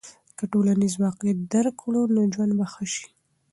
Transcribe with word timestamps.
که 0.37 0.43
ټولنیز 0.51 0.93
واقعیت 1.05 1.39
درک 1.53 1.75
کړو 1.83 2.01
نو 2.15 2.21
ژوند 2.33 2.51
به 2.57 2.65
ښه 2.73 2.85
سي. 2.93 3.05